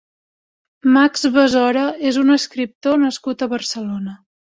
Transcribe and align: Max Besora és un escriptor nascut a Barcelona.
Max 0.95 1.27
Besora 1.35 1.83
és 2.11 2.17
un 2.21 2.35
escriptor 2.37 2.97
nascut 3.03 3.45
a 3.45 3.49
Barcelona. 3.53 4.17